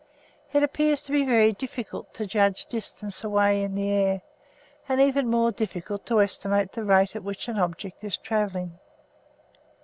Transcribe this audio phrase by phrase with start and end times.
[0.51, 4.23] It appears to be very difficult to judge distance away in the air,
[4.89, 8.79] and even more difficult to estimate the rate at which the object is travelling.